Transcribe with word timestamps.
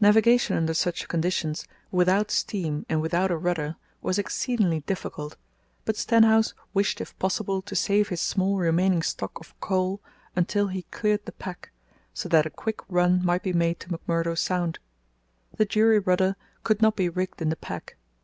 Navigation 0.00 0.56
under 0.56 0.74
such 0.74 1.06
conditions, 1.06 1.64
without 1.92 2.32
steam 2.32 2.84
and 2.88 3.00
without 3.00 3.30
a 3.30 3.36
rudder, 3.36 3.76
was 4.02 4.18
exceedingly 4.18 4.80
difficult, 4.80 5.36
but 5.84 5.96
Stenhouse 5.96 6.52
wished 6.74 7.00
if 7.00 7.16
possible 7.20 7.62
to 7.62 7.76
save 7.76 8.08
his 8.08 8.20
small 8.20 8.56
remaining 8.56 9.02
stock 9.02 9.38
of 9.38 9.54
coal 9.60 10.00
until 10.34 10.66
he 10.66 10.82
cleared 10.90 11.24
the 11.26 11.30
pack, 11.30 11.70
so 12.12 12.28
that 12.28 12.44
a 12.44 12.50
quick 12.50 12.80
run 12.88 13.24
might 13.24 13.44
be 13.44 13.52
made 13.52 13.78
to 13.78 13.88
McMurdo 13.88 14.36
Sound. 14.36 14.80
The 15.56 15.64
jury 15.64 16.00
rudder 16.00 16.34
could 16.64 16.82
not 16.82 16.96
be 16.96 17.08
rigged 17.08 17.40
in 17.40 17.48
the 17.50 17.54
pack. 17.54 17.94